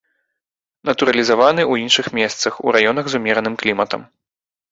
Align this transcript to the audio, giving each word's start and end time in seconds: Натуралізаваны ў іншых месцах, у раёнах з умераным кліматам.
Натуралізаваны 0.89 1.63
ў 1.71 1.83
іншых 1.83 2.05
месцах, 2.21 2.53
у 2.69 2.75
раёнах 2.77 3.05
з 3.13 3.23
умераным 3.23 3.55
кліматам. 3.65 4.01